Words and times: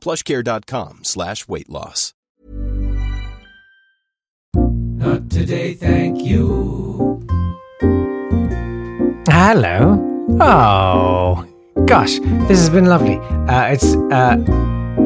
plushcare.com 0.00 1.00
slash 1.04 1.46
weight 1.46 1.68
loss. 1.68 2.14
Not 4.54 5.30
today, 5.30 5.74
thank 5.74 6.22
you. 6.22 7.26
Hello. 9.28 10.06
Oh, 10.40 11.46
gosh, 11.86 12.18
this 12.48 12.58
has 12.58 12.70
been 12.70 12.86
lovely. 12.86 13.16
Uh, 13.48 13.66
it's 13.72 13.94
uh, 14.12 14.36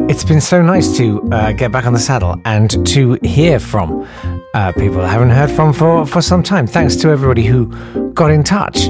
it's 0.09 0.25
been 0.25 0.41
so 0.41 0.61
nice 0.61 0.97
to 0.97 1.23
uh, 1.31 1.53
get 1.53 1.73
back 1.73 1.87
on 1.87 1.93
the 1.93 1.99
saddle 1.99 2.37
and 2.45 2.87
to 2.89 3.19
hear 3.23 3.59
from 3.59 4.07
uh, 4.55 4.73
people 4.73 5.01
I 5.01 5.09
haven't 5.09 5.31
heard 5.31 5.51
from 5.51 5.73
for, 5.73 6.05
for 6.07 6.21
some 6.21 6.43
time. 6.43 6.67
Thanks 6.67 6.97
to 6.97 7.11
everybody 7.11 7.45
who 7.45 7.69
got 8.13 8.31
in 8.31 8.45
touch. 8.45 8.89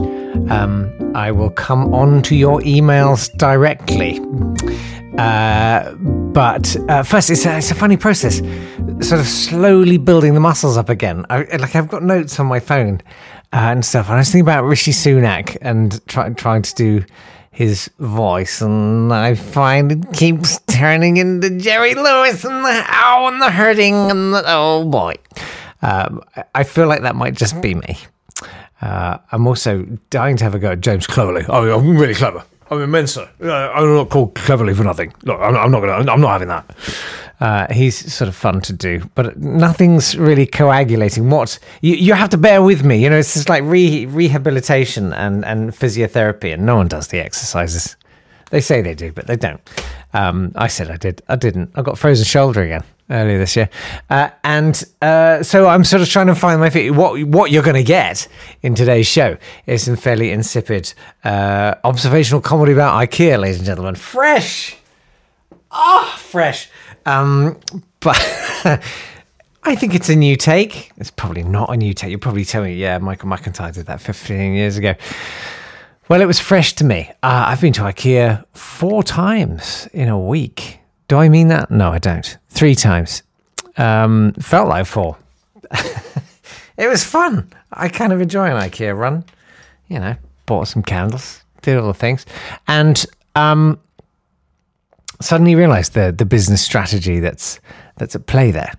Um, 0.51 0.91
I 1.15 1.31
will 1.31 1.51
come 1.51 1.95
on 1.95 2.23
to 2.23 2.35
your 2.35 2.61
emails 2.61 3.33
directly. 3.37 4.19
Uh, 5.19 5.95
but 5.95 6.77
uh, 6.89 7.03
first, 7.03 7.31
it's 7.31 7.47
a, 7.47 7.59
it's 7.59 7.71
a 7.71 7.75
funny 7.75 7.97
process, 7.97 8.39
sort 9.07 9.21
of 9.21 9.27
slowly 9.27 9.97
building 9.97 10.35
the 10.35 10.41
muscles 10.41 10.77
up 10.77 10.89
again. 10.89 11.25
I, 11.31 11.45
like 11.57 11.77
I've 11.77 11.89
got 11.89 12.03
notes 12.03 12.41
on 12.41 12.47
my 12.47 12.59
phone 12.61 13.01
uh, 13.53 13.71
and 13.73 13.85
stuff, 13.85 14.07
and 14.07 14.17
I 14.17 14.19
was 14.19 14.29
thinking 14.31 14.43
about 14.43 14.65
Rishi 14.65 14.91
Sunak 14.91 15.57
and 15.63 16.05
try, 16.09 16.31
trying 16.31 16.63
to 16.63 16.75
do 16.75 17.05
his 17.53 17.89
voice, 18.01 18.61
and 18.61 19.13
I 19.15 19.37
find 19.37 19.93
it 19.93 20.13
keeps 20.13 20.59
turning 20.67 21.19
into 21.19 21.59
Jerry 21.59 21.95
Lewis 21.95 22.45
and 22.45 22.65
the 22.65 22.85
ow 22.89 23.29
and 23.29 23.41
the 23.41 23.51
hurting 23.53 23.95
and 24.11 24.35
the 24.35 24.43
oh 24.47 24.85
boy. 24.89 25.15
Um, 25.83 26.23
I- 26.55 26.65
feel 26.65 26.89
like 26.89 27.03
that 27.03 27.15
might 27.15 27.35
just 27.35 27.61
be 27.63 27.75
me. 27.77 27.99
Uh, 28.83 29.19
I'm 29.31 29.47
also 29.47 29.83
dying 30.11 30.37
to 30.39 30.45
have 30.45 30.55
a 30.55 30.59
go 30.59 30.73
at 30.73 30.81
James 30.81 31.07
Cleverly. 31.07 31.45
Oh, 31.49 31.79
I'm 31.79 31.97
really 31.97 32.15
clever. 32.15 32.43
I'm 32.75 32.83
immense. 32.83 33.17
Uh, 33.17 33.29
I'm 33.41 33.95
not 33.95 34.11
called 34.11 34.35
Cleverly 34.35 34.75
for 34.75 34.85
nothing. 34.85 35.13
Look, 35.23 35.39
I'm, 35.41 35.57
I'm 35.57 35.71
not 35.71 35.81
gonna. 35.81 36.11
I'm 36.11 36.21
not 36.21 36.31
having 36.31 36.49
that. 36.49 36.77
Uh, 37.41 37.73
he's 37.73 38.13
sort 38.13 38.29
of 38.29 38.35
fun 38.35 38.61
to 38.63 38.73
do, 38.73 39.09
but 39.15 39.37
nothing's 39.39 40.17
really 40.17 40.47
coagulating. 40.47 41.31
What 41.31 41.59
you, 41.83 41.95
you 41.95 42.15
have 42.15 42.31
to 42.31 42.39
bear 42.39 42.63
with 42.63 42.85
me. 42.85 43.03
You 43.03 43.11
know, 43.11 43.19
it's 43.19 43.35
just 43.35 43.49
like 43.49 43.63
re- 43.65 44.07
rehabilitation 44.07 45.13
and, 45.13 45.45
and 45.45 45.71
physiotherapy, 45.73 46.53
and 46.53 46.65
no 46.65 46.77
one 46.77 46.89
does 46.89 47.09
the 47.09 47.19
exercises. 47.19 47.97
They 48.51 48.61
say 48.61 48.83
they 48.83 48.95
do, 48.95 49.13
but 49.13 49.27
they 49.27 49.37
don't. 49.37 49.61
Um, 50.13 50.53
I 50.55 50.69
said 50.69 50.91
I 50.91 50.97
did. 50.97 51.23
I 51.29 51.37
didn't. 51.37 51.73
I 51.75 51.83
got 51.83 51.99
frozen 51.99 52.25
shoulder 52.25 52.63
again 52.63 52.85
earlier 53.11 53.39
this 53.39 53.57
year, 53.57 53.69
uh, 54.11 54.31
and 54.43 54.83
uh, 55.03 55.43
so 55.43 55.67
I'm 55.67 55.85
sort 55.85 56.03
of 56.03 56.09
trying 56.09 56.29
to 56.29 56.35
find 56.35 56.61
my 56.61 56.71
feet. 56.71 56.91
What 56.91 57.23
what 57.25 57.51
you're 57.51 57.63
going 57.63 57.77
to 57.77 57.85
get 57.85 58.29
in 58.63 58.75
today's 58.75 59.07
show 59.07 59.37
is 59.67 59.85
some 59.85 59.97
fairly 59.97 60.31
insipid 60.31 60.93
uh, 61.25 61.75
observational 61.85 62.41
comedy 62.41 62.73
about 62.73 62.95
IKEA, 63.09 63.39
ladies 63.39 63.59
and 63.59 63.67
gentlemen. 63.67 63.95
Fresh, 63.95 64.77
ah, 65.71 66.17
fresh. 66.19 66.69
Um, 67.07 67.59
but 68.01 68.17
I 69.63 69.75
think 69.75 69.95
it's 69.95 70.09
a 70.09 70.17
new 70.17 70.37
take. 70.37 70.93
It's 70.99 71.11
probably 71.11 71.43
not 71.43 71.73
a 71.73 71.77
new 71.77 71.95
take. 71.95 72.11
You'll 72.11 72.21
probably 72.21 72.45
tell 72.45 72.63
me, 72.63 72.75
yeah, 72.75 72.99
Michael 72.99 73.29
McIntyre 73.29 73.73
did 73.73 73.87
that 73.87 74.01
15 74.01 74.55
years 74.55 74.77
ago. 74.77 74.95
Well, 76.09 76.21
it 76.21 76.27
was 76.27 76.39
fresh 76.39 76.75
to 76.75 76.85
me. 76.85 77.11
Uh, 77.23 77.45
I've 77.49 77.63
been 77.63 77.73
to 77.75 77.83
IKEA 77.83 78.45
four 78.53 79.03
times 79.03 79.89
in 79.95 80.09
a 80.09 80.21
week. 80.21 80.81
Do 81.09 81.17
I 81.17 81.29
mean 81.29 81.49
that? 81.49 81.71
No, 81.71 81.91
I 81.91 81.99
don't. 81.99 82.37
Three 82.49 82.75
times. 82.75 83.23
Um, 83.77 84.33
felt 84.35 84.69
like 84.69 84.87
four. 84.87 85.17
it 86.77 86.89
was 86.89 87.05
fun. 87.05 87.51
I 87.73 87.89
kind 87.89 88.13
of 88.13 88.21
enjoy 88.21 88.47
an 88.47 88.57
IKEA 88.57 88.97
run. 88.97 89.25
You 89.89 89.99
know, 89.99 90.17
bought 90.47 90.69
some 90.69 90.83
candles, 90.83 91.43
did 91.63 91.77
all 91.77 91.89
the 91.89 91.95
things, 91.95 92.25
and 92.67 93.05
um, 93.35 93.79
suddenly 95.21 95.55
realised 95.55 95.93
the 95.93 96.13
the 96.17 96.25
business 96.25 96.63
strategy 96.63 97.21
that's 97.21 97.61
that's 97.97 98.17
at 98.17 98.27
play 98.27 98.51
there. 98.51 98.73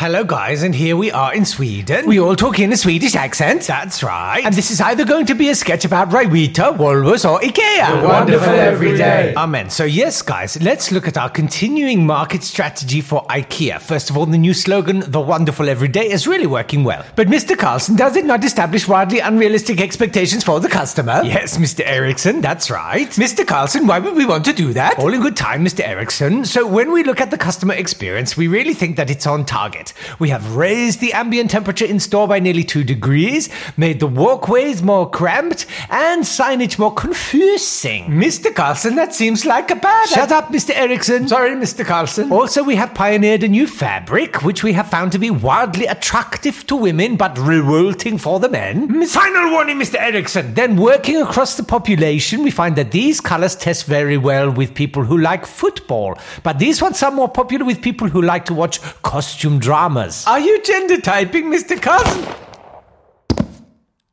Hello, 0.00 0.24
guys, 0.24 0.62
and 0.62 0.74
here 0.74 0.96
we 0.96 1.12
are 1.12 1.34
in 1.34 1.44
Sweden. 1.44 2.06
We 2.06 2.18
all 2.18 2.34
talk 2.34 2.58
in 2.58 2.72
a 2.72 2.76
Swedish 2.78 3.14
accent. 3.14 3.64
That's 3.64 4.02
right. 4.02 4.42
And 4.42 4.54
this 4.54 4.70
is 4.70 4.80
either 4.80 5.04
going 5.04 5.26
to 5.26 5.34
be 5.34 5.50
a 5.50 5.54
sketch 5.54 5.84
about 5.84 6.08
Ryvita, 6.08 6.74
Woolworths, 6.78 7.30
or 7.30 7.38
IKEA. 7.40 8.00
The 8.00 8.08
wonderful 8.08 8.48
everyday. 8.48 9.34
Amen. 9.34 9.68
So, 9.68 9.84
yes, 9.84 10.22
guys, 10.22 10.58
let's 10.62 10.90
look 10.90 11.06
at 11.06 11.18
our 11.18 11.28
continuing 11.28 12.06
market 12.06 12.42
strategy 12.42 13.02
for 13.02 13.26
IKEA. 13.26 13.78
First 13.78 14.08
of 14.08 14.16
all, 14.16 14.24
the 14.24 14.38
new 14.38 14.54
slogan, 14.54 15.00
The 15.06 15.20
Wonderful 15.20 15.68
Everyday, 15.68 16.10
is 16.10 16.26
really 16.26 16.46
working 16.46 16.82
well. 16.82 17.04
But, 17.14 17.26
Mr. 17.26 17.54
Carlson, 17.54 17.94
does 17.94 18.16
it 18.16 18.24
not 18.24 18.42
establish 18.42 18.88
wildly 18.88 19.18
unrealistic 19.18 19.82
expectations 19.82 20.42
for 20.42 20.60
the 20.60 20.68
customer? 20.70 21.20
Yes, 21.24 21.58
Mr. 21.58 21.82
Erickson, 21.84 22.40
that's 22.40 22.70
right. 22.70 23.10
Mr. 23.10 23.46
Carlson, 23.46 23.86
why 23.86 23.98
would 23.98 24.14
we 24.14 24.24
want 24.24 24.46
to 24.46 24.54
do 24.54 24.72
that? 24.72 24.98
All 24.98 25.12
in 25.12 25.20
good 25.20 25.36
time, 25.36 25.62
Mr. 25.62 25.86
Erickson. 25.86 26.46
So, 26.46 26.66
when 26.66 26.90
we 26.90 27.02
look 27.02 27.20
at 27.20 27.30
the 27.30 27.36
customer 27.36 27.74
experience, 27.74 28.34
we 28.34 28.48
really 28.48 28.72
think 28.72 28.96
that 28.96 29.10
it's 29.10 29.26
on 29.26 29.44
target. 29.44 29.89
We 30.18 30.28
have 30.30 30.56
raised 30.56 31.00
the 31.00 31.12
ambient 31.12 31.50
temperature 31.50 31.84
in 31.84 32.00
store 32.00 32.28
by 32.28 32.40
nearly 32.40 32.64
two 32.64 32.84
degrees, 32.84 33.48
made 33.76 34.00
the 34.00 34.06
walkways 34.06 34.82
more 34.82 35.08
cramped, 35.08 35.66
and 35.88 36.24
signage 36.24 36.78
more 36.78 36.94
confusing. 36.94 38.06
Mr. 38.06 38.54
Carlson, 38.54 38.96
that 38.96 39.14
seems 39.14 39.44
like 39.44 39.70
a 39.70 39.76
bad. 39.76 40.08
Shut 40.08 40.32
up, 40.32 40.48
Mr. 40.48 40.70
Erickson. 40.74 41.28
Sorry, 41.28 41.50
Mr. 41.50 41.84
Carlson. 41.84 42.32
Also, 42.32 42.62
we 42.62 42.76
have 42.76 42.94
pioneered 42.94 43.42
a 43.42 43.48
new 43.48 43.66
fabric, 43.66 44.42
which 44.42 44.62
we 44.62 44.72
have 44.72 44.88
found 44.88 45.12
to 45.12 45.18
be 45.18 45.30
wildly 45.30 45.86
attractive 45.86 46.66
to 46.66 46.76
women, 46.76 47.16
but 47.16 47.38
revolting 47.38 48.18
for 48.18 48.40
the 48.40 48.48
men. 48.48 49.06
Final 49.06 49.50
warning, 49.50 49.78
Mr. 49.78 49.96
Erickson. 50.00 50.54
Then, 50.54 50.76
working 50.76 51.16
across 51.20 51.56
the 51.56 51.62
population, 51.62 52.42
we 52.42 52.50
find 52.50 52.76
that 52.76 52.90
these 52.92 53.20
colors 53.20 53.56
test 53.56 53.86
very 53.86 54.16
well 54.16 54.50
with 54.50 54.74
people 54.74 55.04
who 55.04 55.18
like 55.18 55.46
football, 55.46 56.18
but 56.42 56.58
these 56.58 56.80
ones 56.82 57.02
are 57.02 57.10
more 57.10 57.28
popular 57.28 57.64
with 57.64 57.82
people 57.82 58.08
who 58.08 58.22
like 58.22 58.44
to 58.46 58.54
watch 58.54 58.80
costume 59.02 59.58
dramas. 59.80 60.26
Are 60.26 60.40
you 60.40 60.62
gender 60.62 61.00
typing, 61.00 61.46
Mr. 61.46 61.80
Cousin? 61.80 62.26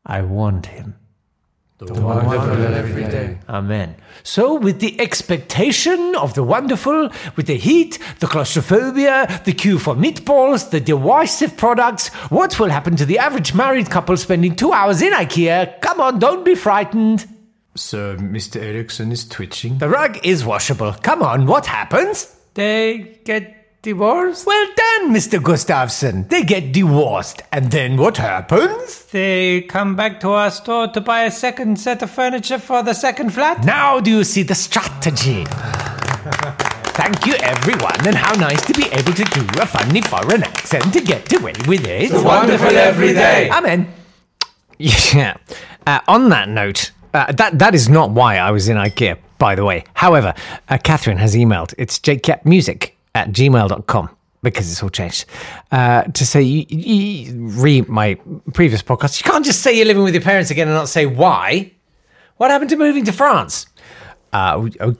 I 0.06 0.22
want 0.22 0.68
him. 0.68 0.96
The 1.80 1.94
wonderful 1.94 2.74
everyday. 2.74 3.38
Amen. 3.48 3.96
So, 4.24 4.56
with 4.56 4.80
the 4.80 5.00
expectation 5.00 6.16
of 6.16 6.34
the 6.34 6.42
wonderful, 6.42 7.10
with 7.36 7.46
the 7.46 7.58
heat, 7.58 8.00
the 8.20 8.28
claustrophobia, 8.28 9.42
the 9.46 9.54
queue 9.54 9.78
for 9.78 9.94
meatballs, 9.94 10.72
the 10.72 10.80
divisive 10.80 11.56
products, 11.56 12.08
what 12.32 12.60
will 12.60 12.70
happen 12.70 12.96
to 12.96 13.06
the 13.06 13.20
average 13.20 13.54
married 13.54 13.92
couple 13.92 14.18
spending 14.18 14.56
two 14.56 14.72
hours 14.74 15.04
in 15.04 15.14
IKEA? 15.14 15.80
Come 15.82 16.02
on, 16.02 16.18
don't 16.18 16.44
be 16.44 16.56
frightened. 16.56 17.28
So, 17.76 18.16
Mr. 18.16 18.60
Erickson 18.60 19.12
is 19.12 19.28
twitching. 19.28 19.78
The 19.78 19.90
rug 19.90 20.18
is 20.24 20.44
washable. 20.44 20.94
Come 20.94 21.22
on, 21.22 21.46
what 21.46 21.68
happens? 21.68 22.34
They 22.56 23.20
get 23.24 23.57
divorced? 23.82 24.46
Well 24.46 24.68
done, 24.76 25.14
Mr. 25.14 25.40
Gustafsson. 25.40 26.30
They 26.30 26.44
get 26.44 26.72
divorced. 26.72 27.42
And 27.52 27.72
then 27.72 27.98
what 27.98 28.18
happens? 28.18 29.06
They 29.06 29.62
come 29.62 29.96
back 29.96 30.20
to 30.22 30.30
our 30.30 30.52
store 30.52 30.88
to 30.90 31.02
buy 31.02 31.24
a 31.24 31.32
second 31.32 31.80
set 31.80 32.02
of 32.02 32.12
furniture 32.12 32.60
for 32.60 32.84
the 32.84 32.94
second 32.94 33.34
flat? 33.34 33.64
Now 33.64 34.00
do 34.00 34.12
you 34.12 34.24
see 34.24 34.44
the 34.44 34.56
strategy? 34.56 35.46
Thank 36.98 37.26
you, 37.28 37.36
everyone, 37.42 38.08
and 38.08 38.16
how 38.16 38.34
nice 38.34 38.66
to 38.66 38.74
be 38.74 38.86
able 38.92 39.14
to 39.14 39.24
do 39.24 39.42
a 39.62 39.66
funny 39.66 40.02
foreign 40.02 40.44
accent 40.44 40.92
to 40.94 41.02
get 41.02 41.32
away 41.34 41.54
with 41.68 41.86
it. 41.86 42.12
The 42.12 42.22
wonderful 42.24 42.76
everyday. 42.76 43.50
Amen. 43.50 43.94
Yeah. 44.80 45.38
Uh, 45.88 46.02
on 46.08 46.30
that 46.30 46.50
note, 46.50 46.92
uh, 47.12 47.32
that 47.32 47.58
that 47.58 47.74
is 47.74 47.90
not 47.90 48.12
why 48.12 48.38
I 48.38 48.52
was 48.52 48.70
in 48.70 48.78
IKEA, 48.78 49.18
by 49.40 49.56
the 49.56 49.66
way. 49.66 49.86
However, 49.96 50.36
uh, 50.70 50.78
Catherine 50.84 51.18
has 51.18 51.34
emailed. 51.34 51.74
It's 51.80 51.98
jakeyappmusic 51.98 52.92
at 53.18 53.30
gmail.com. 53.32 54.10
because 54.44 54.72
it's 54.72 54.84
all 54.84 54.90
changed. 54.90 55.26
Uh, 55.72 56.04
to 56.04 56.26
say 56.26 56.42
you, 56.42 56.66
you 56.70 57.48
read 57.48 57.90
my 57.90 58.14
previous 58.54 58.84
podcast, 58.84 59.20
you 59.20 59.30
can't 59.30 59.44
just 59.44 59.62
say 59.62 59.76
you're 59.76 59.86
living 59.86 60.04
with 60.04 60.14
your 60.14 60.24
parents 60.24 60.52
again 60.52 60.68
and 60.68 60.78
not 60.78 60.88
say 60.88 61.06
why. 61.08 61.72
What 62.38 62.52
happened 62.52 62.70
to 62.70 62.78
moving 62.78 63.04
to 63.06 63.12
France? 63.12 63.66
Uh, 64.32 64.70
oh, 64.80 64.96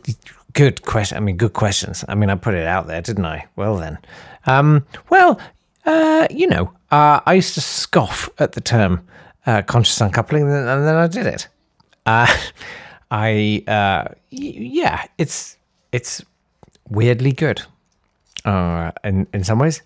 good 0.54 0.82
question. 0.82 1.18
I 1.18 1.22
mean, 1.22 1.38
good 1.38 1.54
questions. 1.54 2.04
I 2.08 2.16
mean, 2.16 2.32
I 2.32 2.36
put 2.36 2.56
it 2.56 2.66
out 2.66 2.88
there, 2.88 3.00
didn't 3.00 3.26
I? 3.26 3.46
Well, 3.56 3.78
then. 3.78 4.00
Um, 4.48 4.86
well, 5.10 5.40
uh, 5.86 6.28
you 6.32 6.48
know, 6.48 6.74
uh, 6.90 7.20
I 7.26 7.34
used 7.36 7.54
to 7.54 7.62
scoff 7.62 8.30
at 8.40 8.54
the 8.54 8.62
term 8.62 9.08
uh, 9.46 9.62
conscious 9.62 10.02
uncoupling, 10.02 10.44
and 10.44 10.52
then 10.68 10.96
I 10.96 11.08
did 11.08 11.28
it. 11.28 11.48
Uh, 12.08 12.28
I, 13.12 13.64
yeah, 14.32 15.06
it's 15.18 15.58
it's 15.92 16.26
weirdly 16.90 17.32
good. 17.32 17.62
Uh, 18.48 18.92
in 19.04 19.28
in 19.34 19.44
some 19.44 19.60
ways, 19.60 19.82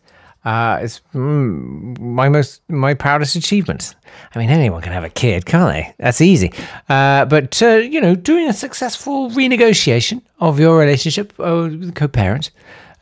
uh, 0.46 0.80
it's 0.82 1.02
mm, 1.14 2.00
my 2.00 2.30
most 2.30 2.62
my 2.70 2.94
proudest 2.94 3.36
achievement. 3.36 3.96
I 4.36 4.40
mean, 4.40 4.50
anyone 4.50 4.82
can 4.82 4.94
have 4.94 5.04
a 5.04 5.10
kid, 5.10 5.46
can't 5.46 5.74
they? 5.74 5.94
That's 5.98 6.22
easy. 6.22 6.52
Uh, 6.90 7.26
but 7.26 7.62
uh, 7.62 7.78
you 7.78 8.02
know, 8.02 8.16
doing 8.16 8.48
a 8.50 8.54
successful 8.54 9.30
renegotiation 9.32 10.22
of 10.40 10.60
your 10.60 10.78
relationship 10.80 11.34
uh, 11.40 11.70
with 11.70 11.96
co-parent 11.96 12.52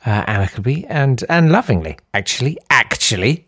uh, 0.06 0.24
amicably 0.28 0.86
and 0.88 1.24
and 1.30 1.52
lovingly, 1.52 1.98
actually, 2.14 2.58
actually, 2.70 3.48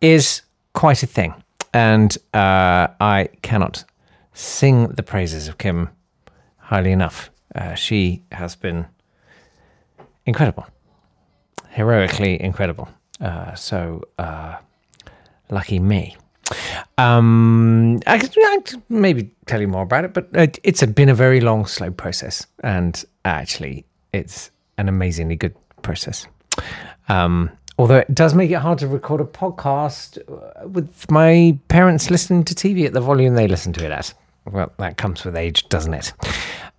is 0.00 0.42
quite 0.72 1.02
a 1.02 1.06
thing. 1.06 1.34
And 1.72 2.16
uh, 2.34 2.88
I 3.00 3.28
cannot 3.42 3.84
sing 4.32 4.88
the 4.88 5.02
praises 5.02 5.48
of 5.48 5.56
Kim 5.56 5.88
highly 6.56 6.92
enough. 6.92 7.30
She 7.74 8.22
has 8.30 8.56
been 8.56 8.86
incredible, 10.24 10.64
heroically 11.70 12.40
incredible. 12.40 12.88
Uh, 13.20 13.54
so 13.54 14.02
uh, 14.18 14.56
lucky 15.50 15.78
me. 15.78 16.16
Um, 16.98 18.00
I 18.06 18.18
could, 18.18 18.36
I 18.36 18.58
could 18.64 18.82
maybe 18.88 19.30
tell 19.46 19.60
you 19.60 19.68
more 19.68 19.82
about 19.82 20.04
it, 20.04 20.12
but 20.12 20.28
it, 20.34 20.58
it's 20.62 20.82
a, 20.82 20.86
been 20.86 21.08
a 21.08 21.14
very 21.14 21.40
long, 21.40 21.66
slow 21.66 21.90
process, 21.90 22.46
and 22.62 23.02
actually, 23.24 23.84
it's 24.12 24.50
an 24.76 24.88
amazingly 24.88 25.36
good 25.36 25.54
process. 25.82 26.26
Um, 27.08 27.50
although 27.78 27.98
it 27.98 28.14
does 28.14 28.34
make 28.34 28.50
it 28.50 28.54
hard 28.54 28.78
to 28.80 28.88
record 28.88 29.20
a 29.20 29.24
podcast 29.24 30.18
uh, 30.28 30.66
with 30.68 31.10
my 31.10 31.58
parents 31.68 32.10
listening 32.10 32.44
to 32.44 32.54
TV 32.54 32.84
at 32.84 32.92
the 32.92 33.00
volume 33.00 33.34
they 33.34 33.48
listen 33.48 33.72
to 33.74 33.84
it 33.84 33.90
at. 33.90 34.12
Well, 34.44 34.72
that 34.78 34.96
comes 34.96 35.24
with 35.24 35.36
age, 35.36 35.68
doesn't 35.68 35.94
it? 35.94 36.12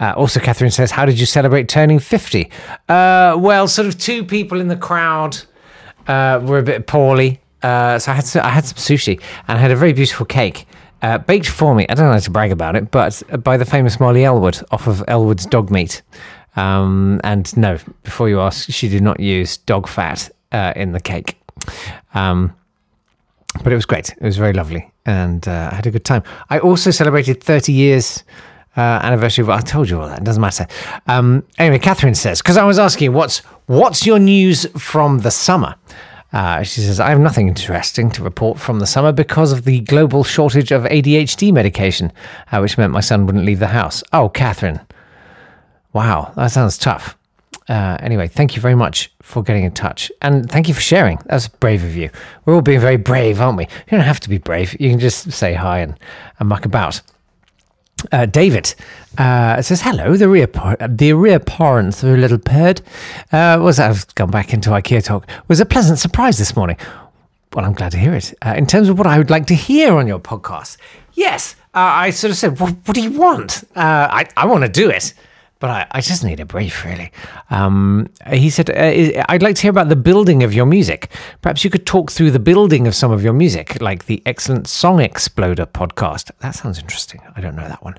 Uh, 0.01 0.13
also, 0.17 0.39
Catherine 0.39 0.71
says, 0.71 0.91
How 0.91 1.05
did 1.05 1.19
you 1.19 1.27
celebrate 1.27 1.69
turning 1.69 1.99
50? 1.99 2.49
Uh, 2.89 3.37
well, 3.39 3.67
sort 3.67 3.87
of 3.87 3.97
two 3.99 4.25
people 4.25 4.59
in 4.59 4.67
the 4.67 4.75
crowd 4.75 5.37
uh, 6.07 6.41
were 6.43 6.57
a 6.57 6.63
bit 6.63 6.87
poorly. 6.87 7.39
Uh, 7.61 7.99
so 7.99 8.11
I 8.11 8.15
had, 8.15 8.25
some, 8.25 8.43
I 8.43 8.49
had 8.49 8.65
some 8.65 8.77
sushi 8.77 9.21
and 9.47 9.59
I 9.59 9.61
had 9.61 9.69
a 9.69 9.75
very 9.75 9.93
beautiful 9.93 10.25
cake. 10.25 10.67
Uh, 11.03 11.19
baked 11.19 11.47
for 11.47 11.75
me, 11.75 11.85
I 11.87 11.93
don't 11.93 12.07
know 12.07 12.13
how 12.13 12.19
to 12.19 12.31
brag 12.31 12.51
about 12.51 12.75
it, 12.75 12.91
but 12.91 13.21
by 13.43 13.57
the 13.57 13.65
famous 13.65 13.99
Molly 13.99 14.23
Elwood 14.23 14.61
off 14.71 14.87
of 14.87 15.03
Elwood's 15.07 15.45
Dog 15.45 15.69
Meat. 15.69 16.01
Um, 16.55 17.21
and 17.23 17.55
no, 17.55 17.77
before 18.03 18.27
you 18.29 18.39
ask, 18.39 18.71
she 18.71 18.89
did 18.89 19.01
not 19.01 19.19
use 19.19 19.57
dog 19.57 19.87
fat 19.87 20.29
uh, 20.51 20.73
in 20.75 20.91
the 20.91 20.99
cake. 20.99 21.39
Um, 22.13 22.55
but 23.63 23.71
it 23.71 23.75
was 23.75 23.85
great. 23.85 24.09
It 24.09 24.21
was 24.21 24.37
very 24.37 24.53
lovely, 24.53 24.91
and 25.05 25.47
I 25.47 25.73
had 25.73 25.87
a 25.87 25.91
good 25.91 26.05
time. 26.05 26.23
I 26.49 26.59
also 26.59 26.91
celebrated 26.91 27.43
30 27.43 27.73
years 27.73 28.23
uh, 28.77 28.79
anniversary. 28.79 29.43
Of, 29.43 29.49
I 29.49 29.61
told 29.61 29.89
you 29.89 29.99
all 29.99 30.07
that. 30.07 30.19
It 30.19 30.23
doesn't 30.23 30.41
matter. 30.41 30.67
Um, 31.07 31.45
anyway, 31.57 31.79
Catherine 31.79 32.15
says 32.15 32.41
because 32.41 32.57
I 32.57 32.63
was 32.63 32.79
asking 32.79 33.13
what's 33.13 33.39
what's 33.67 34.05
your 34.05 34.19
news 34.19 34.65
from 34.77 35.19
the 35.19 35.31
summer. 35.31 35.75
Uh, 36.33 36.63
she 36.63 36.79
says, 36.79 36.99
I 36.99 37.09
have 37.09 37.19
nothing 37.19 37.49
interesting 37.49 38.09
to 38.11 38.23
report 38.23 38.57
from 38.57 38.79
the 38.79 38.87
summer 38.87 39.11
because 39.11 39.51
of 39.51 39.65
the 39.65 39.81
global 39.81 40.23
shortage 40.23 40.71
of 40.71 40.83
ADHD 40.83 41.51
medication, 41.51 42.13
uh, 42.51 42.59
which 42.59 42.77
meant 42.77 42.93
my 42.93 43.01
son 43.01 43.25
wouldn't 43.25 43.43
leave 43.43 43.59
the 43.59 43.67
house. 43.67 44.01
Oh, 44.13 44.29
Catherine. 44.29 44.79
Wow, 45.91 46.31
that 46.37 46.51
sounds 46.51 46.77
tough. 46.77 47.17
Uh, 47.67 47.97
anyway, 47.99 48.27
thank 48.27 48.55
you 48.55 48.61
very 48.61 48.75
much 48.75 49.11
for 49.21 49.43
getting 49.43 49.65
in 49.65 49.71
touch. 49.71 50.11
And 50.21 50.49
thank 50.49 50.67
you 50.67 50.73
for 50.73 50.81
sharing. 50.81 51.19
That's 51.25 51.47
brave 51.47 51.83
of 51.83 51.95
you. 51.95 52.09
We're 52.45 52.55
all 52.55 52.61
being 52.61 52.79
very 52.79 52.97
brave, 52.97 53.41
aren't 53.41 53.57
we? 53.57 53.65
You 53.65 53.97
don't 53.97 54.01
have 54.01 54.19
to 54.21 54.29
be 54.29 54.37
brave. 54.37 54.75
You 54.79 54.89
can 54.89 54.99
just 54.99 55.31
say 55.31 55.53
hi 55.53 55.79
and, 55.79 55.99
and 56.39 56.49
muck 56.49 56.65
about. 56.65 57.01
Uh, 58.11 58.25
David 58.25 58.73
uh, 59.17 59.61
says, 59.61 59.81
hello, 59.81 60.15
the 60.15 60.27
reappearance 60.29 60.81
the 60.89 61.13
reappearance 61.13 62.03
of 62.03 62.09
a 62.09 62.17
little 62.17 62.37
bird 62.37 62.81
uh, 63.31 63.59
was, 63.61 63.79
I've 63.79 64.13
gone 64.15 64.31
back 64.31 64.53
into 64.53 64.69
IKEA 64.69 65.03
talk, 65.03 65.27
was 65.47 65.59
a 65.59 65.65
pleasant 65.65 65.99
surprise 65.99 66.37
this 66.37 66.55
morning. 66.55 66.77
Well, 67.53 67.65
I'm 67.65 67.73
glad 67.73 67.91
to 67.91 67.97
hear 67.97 68.13
it. 68.13 68.33
Uh, 68.45 68.53
in 68.57 68.65
terms 68.65 68.87
of 68.89 68.97
what 68.97 69.07
I 69.07 69.17
would 69.17 69.29
like 69.29 69.47
to 69.47 69.55
hear 69.55 69.95
on 69.95 70.07
your 70.07 70.19
podcast, 70.19 70.77
yes, 71.13 71.55
uh, 71.73 71.79
I 71.79 72.09
sort 72.11 72.31
of 72.31 72.37
said, 72.37 72.59
what, 72.59 72.75
what 72.85 72.95
do 72.95 73.01
you 73.01 73.11
want? 73.11 73.63
Uh, 73.75 74.07
I, 74.09 74.27
I 74.37 74.45
want 74.45 74.63
to 74.63 74.69
do 74.69 74.89
it 74.89 75.13
but 75.61 75.69
I, 75.69 75.87
I, 75.91 76.01
just 76.01 76.23
need 76.23 76.39
a 76.39 76.45
brief, 76.45 76.83
really. 76.83 77.11
Um, 77.51 78.09
he 78.27 78.49
said, 78.49 78.71
uh, 78.71 79.23
I'd 79.29 79.43
like 79.43 79.55
to 79.57 79.61
hear 79.61 79.69
about 79.69 79.89
the 79.89 79.95
building 79.95 80.41
of 80.41 80.55
your 80.55 80.65
music. 80.65 81.11
Perhaps 81.41 81.63
you 81.63 81.69
could 81.69 81.85
talk 81.85 82.11
through 82.11 82.31
the 82.31 82.39
building 82.39 82.87
of 82.87 82.95
some 82.95 83.11
of 83.11 83.23
your 83.23 83.31
music, 83.31 83.79
like 83.79 84.07
the 84.07 84.23
excellent 84.25 84.67
Song 84.67 84.99
Exploder 84.99 85.67
podcast. 85.67 86.31
That 86.39 86.55
sounds 86.55 86.79
interesting. 86.79 87.21
I 87.35 87.41
don't 87.41 87.55
know 87.55 87.67
that 87.67 87.83
one. 87.83 87.95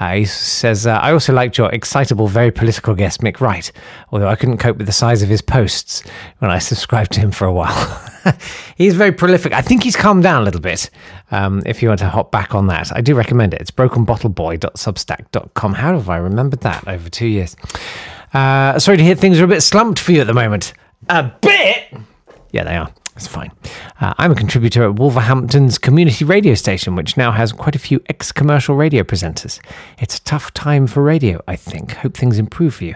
Uh, 0.00 0.14
he 0.14 0.24
says, 0.24 0.86
uh, 0.86 0.94
I 0.94 1.12
also 1.12 1.34
liked 1.34 1.58
your 1.58 1.70
excitable, 1.70 2.28
very 2.28 2.50
political 2.50 2.94
guest, 2.94 3.20
Mick 3.20 3.40
Wright, 3.40 3.70
although 4.10 4.28
I 4.28 4.34
couldn't 4.34 4.58
cope 4.58 4.78
with 4.78 4.86
the 4.86 4.92
size 4.92 5.22
of 5.22 5.28
his 5.28 5.42
posts 5.42 6.02
when 6.38 6.50
I 6.50 6.58
subscribed 6.70 7.12
to 7.12 7.20
him 7.20 7.30
for 7.30 7.44
a 7.44 7.52
while. 7.52 8.10
he's 8.76 8.94
very 8.94 9.12
prolific. 9.12 9.52
I 9.52 9.62
think 9.62 9.82
he's 9.82 9.96
calmed 9.96 10.22
down 10.22 10.42
a 10.42 10.44
little 10.44 10.60
bit. 10.60 10.90
Um, 11.30 11.62
if 11.66 11.82
you 11.82 11.88
want 11.88 12.00
to 12.00 12.08
hop 12.08 12.30
back 12.30 12.54
on 12.54 12.66
that, 12.68 12.94
I 12.94 13.00
do 13.00 13.14
recommend 13.14 13.54
it. 13.54 13.60
It's 13.60 13.70
brokenbottleboy.substack.com. 13.70 15.74
How 15.74 15.94
have 15.94 16.08
I 16.08 16.18
remembered 16.18 16.60
that 16.60 16.86
over 16.86 17.08
two 17.08 17.26
years? 17.26 17.56
Uh, 18.34 18.78
sorry 18.78 18.96
to 18.96 19.04
hear 19.04 19.14
things 19.14 19.40
are 19.40 19.44
a 19.44 19.48
bit 19.48 19.62
slumped 19.62 19.98
for 19.98 20.12
you 20.12 20.20
at 20.20 20.26
the 20.26 20.34
moment. 20.34 20.72
A 21.08 21.32
bit? 21.40 21.94
Yeah, 22.52 22.64
they 22.64 22.76
are. 22.76 22.92
It's 23.14 23.26
fine. 23.26 23.52
Uh, 24.00 24.14
I'm 24.16 24.32
a 24.32 24.34
contributor 24.34 24.84
at 24.84 24.94
Wolverhampton's 24.94 25.76
community 25.76 26.24
radio 26.24 26.54
station, 26.54 26.96
which 26.96 27.18
now 27.18 27.30
has 27.30 27.52
quite 27.52 27.76
a 27.76 27.78
few 27.78 28.00
ex 28.08 28.32
commercial 28.32 28.74
radio 28.74 29.02
presenters. 29.02 29.60
It's 29.98 30.16
a 30.16 30.22
tough 30.22 30.52
time 30.54 30.86
for 30.86 31.02
radio, 31.02 31.42
I 31.46 31.56
think. 31.56 31.92
Hope 31.92 32.16
things 32.16 32.38
improve 32.38 32.74
for 32.76 32.84
you. 32.84 32.94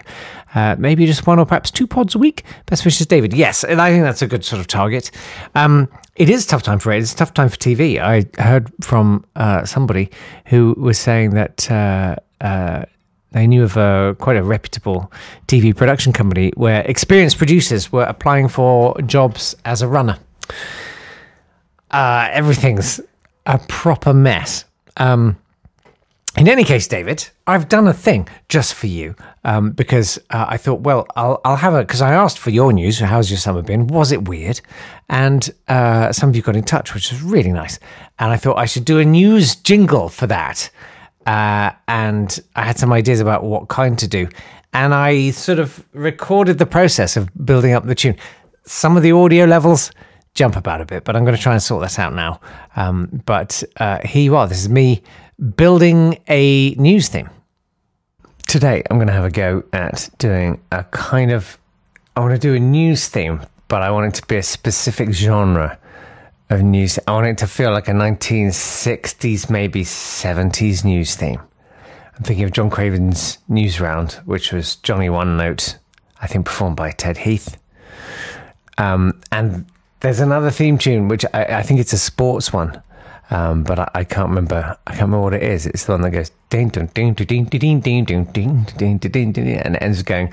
Uh, 0.55 0.75
maybe 0.79 1.05
just 1.05 1.27
one 1.27 1.37
or 1.37 1.45
perhaps 1.45 1.69
two 1.69 1.85
pods 1.85 2.15
a 2.15 2.17
week. 2.17 2.43
Best 2.65 2.83
wishes, 2.83 3.05
David. 3.05 3.31
Yes, 3.31 3.63
and 3.63 3.79
I 3.79 3.91
think 3.91 4.03
that's 4.03 4.23
a 4.23 4.27
good 4.27 4.43
sort 4.43 4.59
of 4.59 4.65
target. 4.65 5.11
Um, 5.53 5.87
it 6.15 6.31
is 6.31 6.45
a 6.45 6.47
tough 6.47 6.63
time 6.63 6.79
for 6.79 6.89
radio. 6.89 7.03
It's 7.03 7.13
a 7.13 7.17
tough 7.17 7.35
time 7.35 7.49
for 7.49 7.57
TV. 7.57 7.99
I 7.99 8.25
heard 8.41 8.71
from 8.81 9.23
uh, 9.35 9.65
somebody 9.65 10.09
who 10.47 10.73
was 10.79 10.97
saying 10.97 11.31
that 11.31 11.69
uh, 11.69 12.15
uh, 12.41 12.85
they 13.31 13.47
knew 13.47 13.63
of 13.63 13.77
a 13.77 14.15
quite 14.19 14.37
a 14.37 14.43
reputable 14.43 15.11
TV 15.47 15.75
production 15.75 16.13
company 16.13 16.51
where 16.55 16.81
experienced 16.81 17.37
producers 17.37 17.91
were 17.91 18.03
applying 18.03 18.47
for 18.47 18.99
jobs 19.01 19.55
as 19.65 19.81
a 19.81 19.87
runner. 19.87 20.17
Uh, 21.91 22.29
everything's 22.31 23.01
a 23.45 23.59
proper 23.67 24.13
mess. 24.13 24.65
Um, 24.97 25.37
in 26.37 26.47
any 26.47 26.63
case, 26.63 26.87
David, 26.87 27.27
I've 27.47 27.67
done 27.67 27.87
a 27.87 27.93
thing 27.93 28.27
just 28.47 28.75
for 28.75 28.85
you 28.85 29.15
um, 29.43 29.71
because 29.71 30.19
uh, 30.29 30.45
I 30.47 30.57
thought, 30.57 30.81
well, 30.81 31.07
I'll, 31.15 31.41
I'll 31.43 31.55
have 31.55 31.73
a 31.73 31.79
because 31.79 32.01
I 32.01 32.13
asked 32.13 32.37
for 32.37 32.51
your 32.51 32.71
news. 32.71 32.99
How's 32.99 33.31
your 33.31 33.39
summer 33.39 33.63
been? 33.63 33.87
Was 33.87 34.11
it 34.11 34.27
weird? 34.27 34.61
And 35.09 35.49
uh, 35.67 36.11
some 36.11 36.29
of 36.29 36.35
you 36.35 36.43
got 36.43 36.55
in 36.55 36.63
touch, 36.63 36.93
which 36.93 37.11
was 37.11 37.23
really 37.23 37.51
nice. 37.51 37.79
And 38.19 38.31
I 38.31 38.37
thought 38.37 38.57
I 38.57 38.65
should 38.65 38.85
do 38.85 38.99
a 38.99 39.05
news 39.05 39.55
jingle 39.55 40.09
for 40.09 40.27
that. 40.27 40.69
Uh, 41.27 41.71
and 41.89 42.39
I 42.55 42.63
had 42.63 42.79
some 42.79 42.93
ideas 42.93 43.19
about 43.19 43.43
what 43.43 43.67
kind 43.67 43.99
to 43.99 44.07
do. 44.07 44.29
And 44.73 44.93
I 44.93 45.31
sort 45.31 45.59
of 45.59 45.85
recorded 45.93 46.57
the 46.57 46.65
process 46.65 47.17
of 47.17 47.29
building 47.45 47.73
up 47.73 47.85
the 47.85 47.95
tune. 47.95 48.15
Some 48.65 48.95
of 48.95 49.03
the 49.03 49.11
audio 49.11 49.45
levels 49.45 49.91
jump 50.33 50.55
about 50.55 50.79
a 50.81 50.85
bit, 50.85 51.03
but 51.03 51.15
I'm 51.15 51.25
going 51.25 51.35
to 51.35 51.41
try 51.41 51.53
and 51.53 51.61
sort 51.61 51.81
that 51.81 51.99
out 51.99 52.13
now. 52.13 52.39
Um, 52.75 53.21
but 53.25 53.61
uh, 53.77 53.99
here 54.05 54.23
you 54.23 54.37
are. 54.37 54.47
This 54.47 54.59
is 54.59 54.69
me 54.69 55.03
building 55.55 56.17
a 56.29 56.71
news 56.75 57.09
theme. 57.09 57.29
Today, 58.45 58.81
I'm 58.89 58.97
going 58.97 59.07
to 59.07 59.13
have 59.13 59.25
a 59.25 59.29
go 59.29 59.63
at 59.73 60.09
doing 60.19 60.61
a 60.71 60.85
kind 60.85 61.31
of. 61.31 61.57
I 62.15 62.21
want 62.21 62.33
to 62.33 62.39
do 62.39 62.55
a 62.55 62.59
news 62.59 63.09
theme, 63.09 63.41
but 63.67 63.81
I 63.81 63.91
want 63.91 64.15
it 64.15 64.21
to 64.21 64.27
be 64.27 64.37
a 64.37 64.43
specific 64.43 65.11
genre 65.11 65.77
of 66.49 66.61
news. 66.63 66.97
I 67.07 67.11
want 67.11 67.27
it 67.27 67.37
to 67.39 67.47
feel 67.47 67.71
like 67.71 67.87
a 67.87 67.91
1960s, 67.91 69.49
maybe 69.49 69.83
70s 69.83 70.83
news 70.85 71.15
theme. 71.15 71.41
I'm 72.15 72.23
thinking 72.23 72.45
of 72.45 72.51
John 72.51 72.69
Craven's 72.69 73.37
Newsround, 73.49 74.13
which 74.25 74.51
was 74.51 74.77
Johnny 74.77 75.09
One 75.09 75.37
Note, 75.37 75.77
I 76.21 76.27
think 76.27 76.45
performed 76.45 76.75
by 76.75 76.91
Ted 76.91 77.17
Heath. 77.17 77.57
Um, 78.77 79.19
and 79.31 79.65
there's 79.99 80.19
another 80.19 80.49
theme 80.51 80.77
tune, 80.77 81.07
which 81.07 81.25
I, 81.33 81.43
I 81.45 81.63
think 81.63 81.79
it's 81.79 81.93
a 81.93 81.97
sports 81.97 82.53
one, 82.53 82.81
Um, 83.29 83.63
but 83.63 83.79
I, 83.79 83.91
I 83.93 84.03
can't 84.03 84.29
remember. 84.29 84.77
I 84.87 84.91
can't 84.91 85.03
remember 85.03 85.23
what 85.23 85.33
it 85.33 85.43
is. 85.43 85.65
It's 85.67 85.85
the 85.85 85.93
one 85.93 86.01
that 86.01 86.11
goes 86.11 86.31
ding 86.49 86.69
ding 86.69 86.87
ding 86.87 87.13
ding 87.25 87.45
ding 87.49 87.81
ding 87.81 88.05
ding 88.05 88.25
ding 88.25 88.63
ding 88.77 88.97
ding 88.97 89.31
ding 89.31 89.57
and 89.57 89.75
it 89.75 89.81
ends 89.81 90.01
going. 90.01 90.31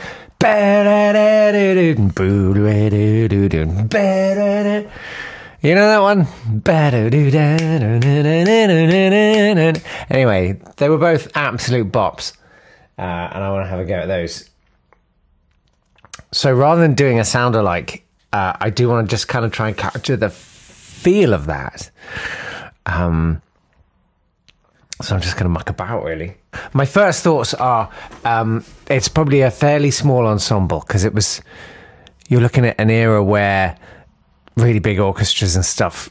You 5.64 5.75
know 5.75 5.87
that 5.87 6.02
one? 6.02 6.26
Anyway, 10.11 10.61
they 10.76 10.90
were 10.90 10.99
both 10.99 11.35
absolute 11.35 11.90
bops, 11.90 12.37
uh, 12.99 13.00
and 13.00 13.42
I 13.42 13.50
want 13.50 13.64
to 13.64 13.68
have 13.71 13.80
a 13.80 13.87
go 13.87 13.94
at 13.94 14.06
those. 14.06 14.50
So 16.33 16.52
rather 16.52 16.83
than 16.83 16.92
doing 16.92 17.18
a 17.18 17.25
sound 17.25 17.54
alike, 17.54 18.04
uh, 18.30 18.52
I 18.61 18.68
do 18.68 18.90
want 18.90 19.09
to 19.09 19.11
just 19.11 19.26
kind 19.26 19.47
of 19.47 19.52
try 19.52 19.68
and 19.68 19.76
capture 19.76 20.16
the 20.18 20.28
feel 20.28 21.33
of 21.33 21.47
that. 21.47 21.90
Um, 22.85 23.40
so 25.00 25.14
I'm 25.14 25.23
just 25.23 25.37
going 25.37 25.47
to 25.47 25.49
muck 25.49 25.71
about, 25.71 26.04
really. 26.04 26.37
My 26.75 26.85
first 26.85 27.25
thoughts 27.25 27.54
are 27.54 27.88
um, 28.26 28.66
it's 28.90 29.09
probably 29.09 29.40
a 29.40 29.50
fairly 29.50 29.90
small 29.90 30.26
ensemble 30.26 30.80
because 30.80 31.04
it 31.04 31.14
was, 31.14 31.40
you're 32.28 32.42
looking 32.42 32.66
at 32.66 32.78
an 32.78 32.90
era 32.90 33.25
where 33.25 33.78
really 34.57 34.79
big 34.79 34.99
orchestras 34.99 35.57
and 35.57 35.65
stuff, 35.65 36.11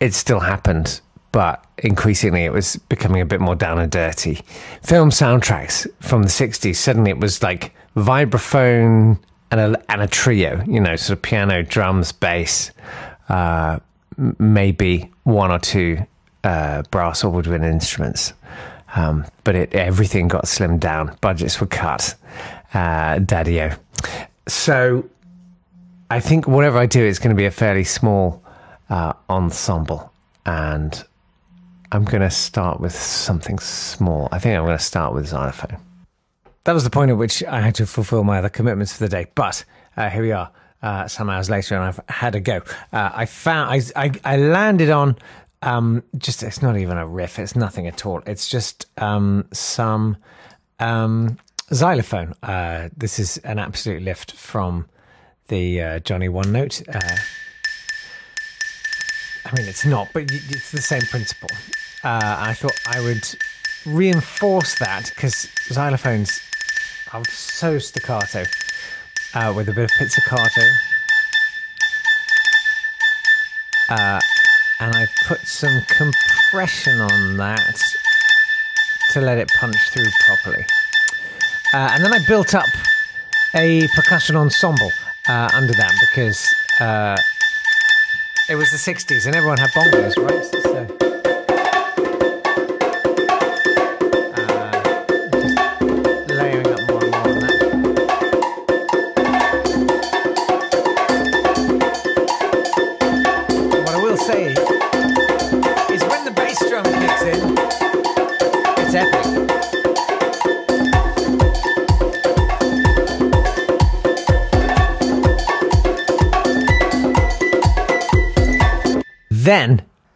it 0.00 0.14
still 0.14 0.40
happened, 0.40 1.00
but 1.32 1.64
increasingly 1.78 2.44
it 2.44 2.52
was 2.52 2.76
becoming 2.88 3.20
a 3.20 3.26
bit 3.26 3.40
more 3.40 3.54
down 3.54 3.78
and 3.78 3.90
dirty. 3.90 4.42
Film 4.82 5.10
soundtracks 5.10 5.86
from 6.00 6.22
the 6.22 6.28
60s, 6.28 6.76
suddenly 6.76 7.10
it 7.10 7.18
was 7.18 7.42
like 7.42 7.74
vibraphone 7.96 9.18
and 9.50 9.60
a, 9.60 9.92
and 9.92 10.02
a 10.02 10.06
trio, 10.06 10.62
you 10.66 10.80
know, 10.80 10.96
sort 10.96 11.18
of 11.18 11.22
piano, 11.22 11.62
drums, 11.62 12.12
bass, 12.12 12.70
uh, 13.28 13.78
maybe 14.38 15.10
one 15.24 15.50
or 15.50 15.58
two 15.58 15.98
uh, 16.44 16.82
brass 16.90 17.24
or 17.24 17.30
woodwind 17.30 17.64
instruments. 17.64 18.32
Um, 18.94 19.24
but 19.44 19.54
it, 19.54 19.74
everything 19.74 20.28
got 20.28 20.44
slimmed 20.44 20.80
down. 20.80 21.16
Budgets 21.20 21.60
were 21.60 21.66
cut. 21.66 22.14
Uh, 22.74 23.18
Daddy-o. 23.20 23.72
So 24.48 25.08
I 26.12 26.20
think 26.20 26.46
whatever 26.46 26.76
I 26.76 26.84
do, 26.84 27.02
it's 27.02 27.18
going 27.18 27.34
to 27.34 27.40
be 27.40 27.46
a 27.46 27.50
fairly 27.50 27.84
small 27.84 28.44
uh, 28.90 29.14
ensemble. 29.30 30.12
And 30.44 31.02
I'm 31.90 32.04
going 32.04 32.20
to 32.20 32.28
start 32.28 32.80
with 32.80 32.94
something 32.94 33.58
small. 33.58 34.28
I 34.30 34.38
think 34.38 34.54
I'm 34.54 34.66
going 34.66 34.76
to 34.76 34.84
start 34.84 35.14
with 35.14 35.26
xylophone. 35.26 35.78
That 36.64 36.74
was 36.74 36.84
the 36.84 36.90
point 36.90 37.10
at 37.10 37.16
which 37.16 37.42
I 37.44 37.62
had 37.62 37.74
to 37.76 37.86
fulfill 37.86 38.24
my 38.24 38.36
other 38.36 38.50
commitments 38.50 38.92
for 38.92 39.04
the 39.04 39.08
day. 39.08 39.28
But 39.34 39.64
uh, 39.96 40.10
here 40.10 40.20
we 40.20 40.32
are 40.32 40.50
uh, 40.82 41.08
some 41.08 41.30
hours 41.30 41.48
later, 41.48 41.76
and 41.76 41.84
I've 41.84 42.00
had 42.10 42.34
a 42.34 42.40
go. 42.40 42.60
Uh, 42.92 43.10
I 43.14 43.24
found 43.24 43.70
I, 43.70 44.04
I, 44.04 44.10
I 44.22 44.36
landed 44.36 44.90
on 44.90 45.16
um, 45.62 46.02
just 46.18 46.42
it's 46.42 46.60
not 46.60 46.76
even 46.76 46.98
a 46.98 47.06
riff. 47.06 47.38
It's 47.38 47.56
nothing 47.56 47.86
at 47.86 48.04
all. 48.04 48.22
It's 48.26 48.48
just 48.48 48.84
um, 48.98 49.46
some 49.50 50.18
um, 50.78 51.38
xylophone. 51.72 52.34
Uh, 52.42 52.90
this 52.94 53.18
is 53.18 53.38
an 53.38 53.58
absolute 53.58 54.02
lift 54.02 54.32
from 54.32 54.84
the 55.52 55.82
uh, 55.82 55.98
Johnny 55.98 56.30
One 56.30 56.50
Note. 56.50 56.80
Uh, 56.88 57.16
I 59.44 59.54
mean, 59.54 59.68
it's 59.68 59.84
not, 59.84 60.08
but 60.14 60.22
it's 60.32 60.70
the 60.70 60.80
same 60.80 61.02
principle. 61.02 61.50
Uh, 62.02 62.36
I 62.38 62.54
thought 62.54 62.72
I 62.88 63.00
would 63.00 63.22
reinforce 63.84 64.78
that 64.78 65.12
because 65.14 65.50
xylophones 65.68 66.40
are 67.12 67.22
so 67.26 67.78
staccato 67.78 68.44
uh, 69.34 69.52
with 69.54 69.68
a 69.68 69.74
bit 69.74 69.84
of 69.84 69.90
pizzicato. 69.98 70.62
Uh, 73.90 74.20
and 74.80 74.96
I 74.96 75.06
put 75.28 75.40
some 75.40 75.82
compression 75.82 76.98
on 76.98 77.36
that 77.36 77.78
to 79.12 79.20
let 79.20 79.36
it 79.36 79.50
punch 79.60 79.76
through 79.90 80.08
properly. 80.24 80.64
Uh, 81.74 81.90
and 81.92 82.02
then 82.02 82.14
I 82.14 82.24
built 82.26 82.54
up 82.54 82.70
a 83.54 83.86
percussion 83.94 84.34
ensemble 84.34 84.90
uh, 85.28 85.48
under 85.54 85.72
that 85.74 85.92
because 86.10 86.46
uh, 86.80 87.16
it 88.48 88.56
was 88.56 88.70
the 88.70 88.76
60s 88.76 89.26
and 89.26 89.36
everyone 89.36 89.58
had 89.58 89.70
bongos, 89.70 90.16
right? 90.16 90.44
So, 90.44 91.01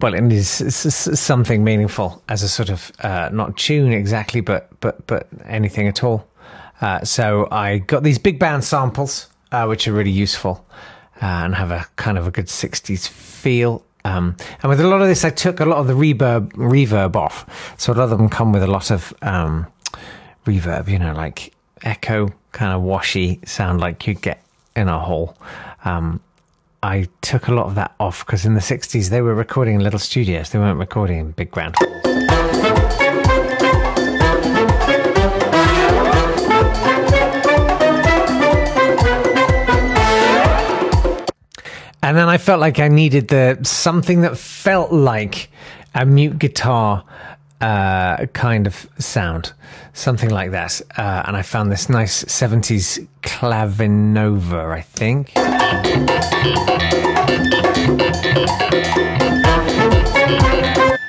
well, 0.07 0.15
it 0.15 0.33
is 0.33 0.49
something 1.19 1.65
meaningful 1.65 2.23
as 2.29 2.45
a 2.45 2.49
sort 2.49 2.71
of 2.71 2.93
uh, 3.01 3.29
not 3.33 3.57
tune 3.57 3.93
exactly, 3.93 4.41
but 4.41 4.69
but 4.79 5.05
but 5.09 5.27
anything 5.47 5.89
at 5.89 6.05
all. 6.05 6.29
Uh, 6.81 7.05
so 7.05 7.49
I 7.51 7.79
got 7.79 8.05
these 8.05 8.17
big 8.17 8.39
band 8.39 8.63
samples, 8.63 9.29
uh, 9.51 9.67
which 9.67 9.89
are 9.89 9.93
really 9.93 10.13
useful 10.13 10.65
uh, 11.21 11.43
and 11.45 11.57
have 11.57 11.73
a 11.73 11.87
kind 11.97 12.19
of 12.19 12.29
a 12.29 12.31
good 12.31 12.47
'60s 12.47 13.09
feel. 13.09 13.85
Um, 14.05 14.37
and 14.63 14.71
with 14.71 14.81
a 14.81 14.87
lot 14.87 15.03
of 15.03 15.09
this, 15.09 15.25
I 15.25 15.31
took 15.31 15.59
a 15.59 15.65
lot 15.65 15.79
of 15.79 15.89
the 15.89 15.95
reverb 15.95 16.53
reverb 16.53 17.17
off, 17.17 17.75
so 17.77 17.93
a 17.93 17.95
lot 17.95 18.13
of 18.13 18.19
them 18.19 18.29
come 18.29 18.53
with 18.53 18.63
a 18.63 18.69
lot 18.69 18.93
of 18.93 19.13
um, 19.23 19.67
reverb. 20.45 20.87
You 20.87 21.01
know, 21.01 21.15
like 21.15 21.53
echo, 21.83 22.29
kind 22.53 22.73
of 22.73 22.83
washy 22.83 23.41
sound, 23.45 23.81
like 23.81 24.07
you'd 24.07 24.23
get 24.23 24.41
in 24.77 24.87
a 24.87 25.01
hall. 25.01 25.37
Um, 25.85 26.21
I 26.83 27.09
took 27.23 27.49
a 27.49 27.53
lot 27.53 27.67
of 27.67 27.75
that 27.75 27.95
off 27.99 28.25
because 28.25 28.45
in 28.45 28.55
the 28.55 28.61
60s 28.61 29.09
they 29.11 29.21
were 29.21 29.35
recording 29.35 29.77
in 29.77 29.81
little 29.83 29.99
studios. 29.99 30.51
They 30.51 30.59
weren't 30.59 30.79
recording 30.79 31.19
in 31.19 31.31
big 31.33 31.51
grand 31.51 31.75
halls. 31.79 31.93
And 42.03 42.17
then 42.17 42.29
I 42.29 42.39
felt 42.39 42.61
like 42.61 42.79
I 42.79 42.87
needed 42.87 43.29
the 43.29 43.59
something 43.65 44.21
that 44.21 44.39
felt 44.39 44.93
like 44.93 45.51
a 45.93 46.07
mute 46.07 46.39
guitar 46.39 47.05
uh, 47.61 48.27
kind 48.33 48.67
of 48.67 48.89
sound, 48.99 49.53
something 49.93 50.31
like 50.31 50.51
that. 50.51 50.81
Uh, 50.97 51.23
and 51.27 51.37
I 51.37 51.43
found 51.43 51.73
this 51.73 51.89
nice 51.89 52.25
70s 52.25 53.07
clavinova, 53.23 54.73
I 54.73 54.83
think. 54.83 55.33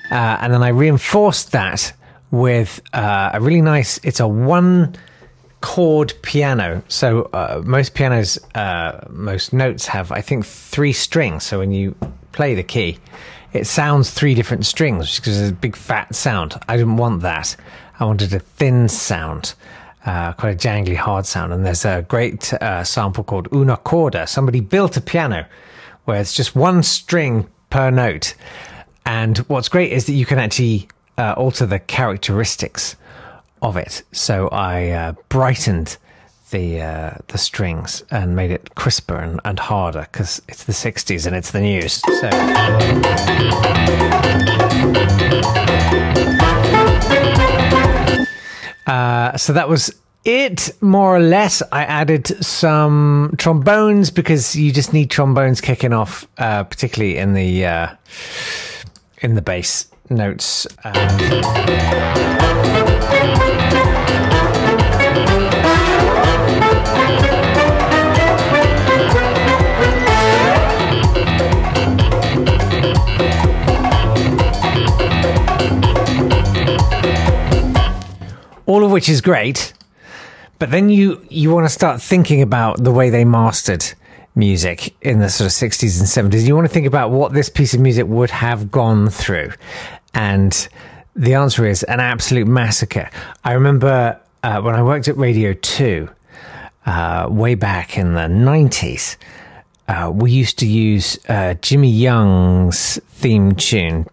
Uh, 0.10 0.38
and 0.42 0.54
then 0.54 0.64
I 0.64 0.70
reinforced 0.70 1.52
that 1.52 1.94
with 2.32 2.82
uh, 2.94 3.32
a 3.34 3.42
really 3.42 3.62
nice, 3.62 4.00
it's 4.04 4.20
a 4.20 4.28
one 4.28 4.96
chord 5.62 6.14
piano. 6.22 6.82
So 6.88 7.24
uh, 7.34 7.62
most 7.66 7.94
pianos, 7.94 8.40
most 9.10 9.52
notes 9.52 9.88
have, 9.88 10.12
I 10.12 10.22
think, 10.22 10.46
three 10.46 10.94
strings. 10.94 11.44
So 11.44 11.60
when 11.60 11.72
you 11.72 11.96
play 12.32 12.56
the 12.56 12.64
key, 12.64 13.00
it 13.54 13.68
sounds 13.68 14.12
three 14.12 14.34
different 14.34 14.66
strings 14.66 15.18
because 15.18 15.40
it's 15.40 15.52
a 15.52 15.56
big 15.56 15.76
fat 15.76 16.14
sound. 16.16 16.56
I 16.68 16.78
didn't 16.78 16.98
want 16.98 17.22
that. 17.22 17.56
I 18.00 18.06
wanted 18.06 18.34
a 18.34 18.40
thin 18.40 18.88
sound. 18.90 19.54
Uh, 20.06 20.32
quite 20.34 20.54
a 20.54 20.68
jangly, 20.68 20.96
hard 20.96 21.26
sound. 21.26 21.52
And 21.52 21.66
there's 21.66 21.84
a 21.84 22.06
great 22.08 22.54
uh, 22.54 22.84
sample 22.84 23.24
called 23.24 23.50
Una 23.52 23.76
Corda. 23.78 24.26
Somebody 24.28 24.62
built 24.62 24.96
a 24.96 25.02
piano 25.02 25.46
where 26.06 26.22
it's 26.22 26.34
just 26.34 26.56
one 26.56 26.82
string 26.84 27.48
per 27.70 27.90
note. 27.90 28.34
And 29.06 29.40
what's 29.40 29.68
great 29.68 29.92
is 29.92 30.06
that 30.06 30.14
you 30.14 30.26
can 30.26 30.40
actually 30.40 30.88
uh, 31.18 31.34
alter 31.36 31.66
the 31.66 31.80
characteristics 31.80 32.96
of 33.62 33.76
it. 33.76 34.04
So 34.12 34.48
I 34.50 34.90
uh, 34.90 35.14
brightened 35.30 35.98
the 36.52 36.82
uh, 36.82 37.14
the 37.28 37.38
strings 37.38 38.04
and 38.10 38.36
made 38.36 38.52
it 38.52 38.76
crisper 38.76 39.18
and, 39.18 39.40
and 39.44 39.60
harder 39.60 40.08
because 40.12 40.42
it's 40.48 40.64
the 40.64 40.74
60s 40.74 41.26
and 41.28 41.36
it's 41.36 41.52
the 41.52 41.62
news. 41.62 42.02
So. 42.20 42.30
Uh, 48.88 49.36
so 49.36 49.52
that 49.52 49.68
was 49.68 49.94
it, 50.24 50.72
more 50.82 51.16
or 51.16 51.20
less. 51.20 51.62
I 51.72 51.84
added 51.84 52.28
some 52.44 53.36
trombones 53.38 54.12
because 54.12 54.56
you 54.56 54.72
just 54.72 54.94
need 54.94 55.10
trombones 55.10 55.62
kicking 55.62 55.94
off, 55.94 56.28
uh, 56.38 56.64
particularly 56.64 57.18
in 57.18 57.34
the 57.34 57.66
uh, 57.66 57.96
in 59.22 59.36
the 59.36 59.42
bass 59.42 59.88
notes. 60.10 60.68
Um, 60.84 60.94
which 78.68 79.10
is 79.10 79.22
great. 79.22 79.74
But 80.60 80.72
then 80.72 80.90
you 80.90 81.26
you 81.30 81.52
want 81.52 81.66
to 81.66 81.74
start 81.74 82.02
thinking 82.02 82.42
about 82.42 82.84
the 82.84 82.92
way 82.92 83.10
they 83.10 83.26
mastered 83.26 83.86
music 84.36 84.96
in 85.02 85.20
the 85.20 85.30
sort 85.30 85.48
of 85.48 85.52
60s 85.52 86.00
and 86.00 86.32
70s. 86.32 86.48
You 86.48 86.56
want 86.56 86.68
to 86.68 86.74
think 86.74 86.86
about 86.86 87.10
what 87.10 87.34
this 87.34 87.50
piece 87.50 87.74
of 87.74 87.80
music 87.80 88.06
would 88.08 88.30
have 88.30 88.72
gone 88.72 89.10
through. 89.10 89.52
And 90.14 90.68
the 91.16 91.34
answer 91.34 91.66
is 91.66 91.84
an 91.84 92.00
absolute 92.00 92.48
massacre. 92.48 93.10
I 93.44 93.54
remember 93.54 94.20
uh, 94.44 94.62
when 94.62 94.76
I 94.76 94.84
worked 94.84 95.08
at 95.08 95.18
Radio 95.18 95.54
2, 95.54 96.08
uh, 96.86 97.28
way 97.30 97.56
back 97.56 97.98
in 97.98 98.14
the 98.14 98.22
90s, 98.22 99.18
uh, 99.88 100.12
we 100.14 100.32
used 100.32 100.60
to 100.60 100.68
use 100.68 101.18
uh, 101.28 101.56
Jimmy 101.56 101.90
Young's 101.90 103.00
theme 103.10 103.56
tune. 103.56 104.06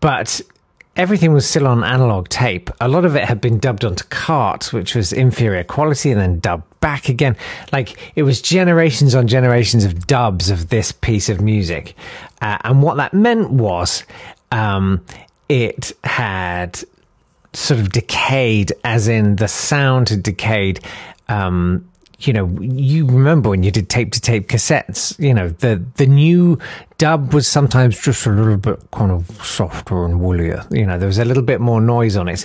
But 0.00 0.40
everything 0.96 1.32
was 1.32 1.48
still 1.48 1.66
on 1.66 1.84
analog 1.84 2.28
tape. 2.28 2.70
A 2.80 2.88
lot 2.88 3.04
of 3.04 3.16
it 3.16 3.24
had 3.24 3.40
been 3.40 3.58
dubbed 3.58 3.84
onto 3.84 4.04
cart, 4.04 4.72
which 4.72 4.94
was 4.94 5.12
inferior 5.12 5.64
quality, 5.64 6.10
and 6.10 6.20
then 6.20 6.40
dubbed 6.40 6.64
back 6.80 7.08
again. 7.08 7.36
Like 7.72 7.96
it 8.16 8.24
was 8.24 8.42
generations 8.42 9.14
on 9.14 9.26
generations 9.26 9.84
of 9.84 10.06
dubs 10.06 10.50
of 10.50 10.68
this 10.68 10.92
piece 10.92 11.28
of 11.28 11.40
music. 11.40 11.94
Uh, 12.42 12.58
and 12.64 12.82
what 12.82 12.96
that 12.96 13.14
meant 13.14 13.50
was 13.50 14.04
um, 14.52 15.04
it 15.48 15.92
had 16.04 16.80
sort 17.52 17.80
of 17.80 17.90
decayed, 17.90 18.72
as 18.84 19.08
in 19.08 19.36
the 19.36 19.48
sound 19.48 20.08
had 20.08 20.22
decayed. 20.22 20.80
Um, 21.28 21.87
you 22.20 22.32
know, 22.32 22.48
you 22.60 23.06
remember 23.06 23.50
when 23.50 23.62
you 23.62 23.70
did 23.70 23.88
tape 23.88 24.12
to 24.12 24.20
tape 24.20 24.48
cassettes, 24.48 25.18
you 25.20 25.32
know, 25.32 25.50
the, 25.50 25.84
the 25.96 26.06
new 26.06 26.58
dub 26.98 27.32
was 27.32 27.46
sometimes 27.46 27.98
just 28.00 28.26
a 28.26 28.30
little 28.30 28.56
bit 28.56 28.80
kind 28.90 29.12
of 29.12 29.30
softer 29.44 30.04
and 30.04 30.20
woollier. 30.20 30.64
You 30.70 30.84
know, 30.84 30.98
there 30.98 31.06
was 31.06 31.18
a 31.18 31.24
little 31.24 31.44
bit 31.44 31.60
more 31.60 31.80
noise 31.80 32.16
on 32.16 32.28
it. 32.28 32.44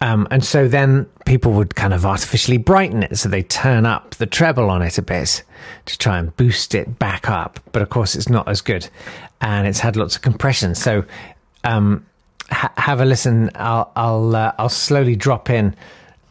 Um, 0.00 0.26
and 0.30 0.42
so 0.42 0.66
then 0.66 1.04
people 1.26 1.52
would 1.52 1.74
kind 1.74 1.92
of 1.92 2.06
artificially 2.06 2.56
brighten 2.56 3.02
it. 3.02 3.18
So 3.18 3.28
they 3.28 3.42
turn 3.42 3.84
up 3.84 4.14
the 4.14 4.26
treble 4.26 4.70
on 4.70 4.80
it 4.80 4.96
a 4.96 5.02
bit 5.02 5.42
to 5.84 5.98
try 5.98 6.18
and 6.18 6.34
boost 6.38 6.74
it 6.74 6.98
back 6.98 7.28
up. 7.28 7.60
But 7.72 7.82
of 7.82 7.90
course, 7.90 8.14
it's 8.14 8.30
not 8.30 8.48
as 8.48 8.62
good. 8.62 8.88
And 9.42 9.66
it's 9.66 9.80
had 9.80 9.96
lots 9.96 10.16
of 10.16 10.22
compression. 10.22 10.74
So 10.74 11.04
um, 11.64 12.06
ha- 12.50 12.72
have 12.78 13.02
a 13.02 13.04
listen. 13.04 13.50
I'll, 13.56 13.92
I'll, 13.94 14.34
uh, 14.34 14.52
I'll 14.58 14.70
slowly 14.70 15.16
drop 15.16 15.50
in 15.50 15.76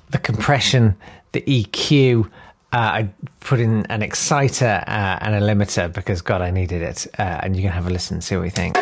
the 0.09 0.17
compression 0.17 0.95
the 1.31 1.41
EQ. 1.41 2.25
Uh, 2.71 2.77
I 2.77 3.09
put 3.39 3.59
in 3.59 3.85
an 3.87 4.01
exciter 4.01 4.83
uh, 4.85 5.17
and 5.21 5.35
a 5.35 5.41
limiter 5.41 5.91
because 5.91 6.21
God, 6.21 6.41
I 6.41 6.51
needed 6.51 6.81
it. 6.81 7.07
Uh, 7.17 7.39
and 7.43 7.55
you 7.55 7.63
can 7.63 7.71
have 7.71 7.87
a 7.87 7.89
listen, 7.89 8.15
and 8.15 8.23
see 8.23 8.35
what 8.35 8.43
we 8.43 8.49
think. 8.49 8.77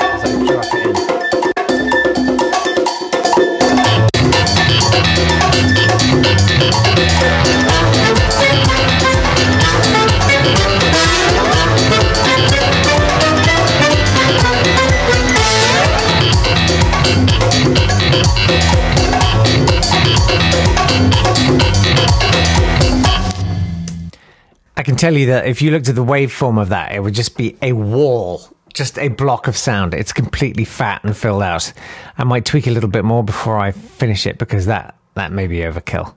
I 24.77 24.83
can 24.83 24.95
tell 24.95 25.17
you 25.17 25.25
that 25.27 25.47
if 25.47 25.59
you 25.63 25.71
looked 25.71 25.89
at 25.89 25.95
the 25.95 26.05
waveform 26.05 26.61
of 26.61 26.69
that, 26.69 26.91
it 26.91 27.01
would 27.01 27.15
just 27.15 27.35
be 27.35 27.57
a 27.63 27.73
wall, 27.73 28.47
just 28.73 28.99
a 28.99 29.07
block 29.07 29.47
of 29.47 29.57
sound. 29.57 29.95
It's 29.95 30.13
completely 30.13 30.65
fat 30.65 31.03
and 31.03 31.17
filled 31.17 31.41
out. 31.41 31.73
I 32.19 32.23
might 32.23 32.45
tweak 32.45 32.67
a 32.67 32.71
little 32.71 32.89
bit 32.89 33.03
more 33.03 33.23
before 33.23 33.57
I 33.57 33.71
finish 33.71 34.27
it 34.27 34.37
because 34.37 34.67
that 34.67 34.95
that 35.15 35.31
may 35.31 35.47
be 35.47 35.57
overkill. 35.57 36.13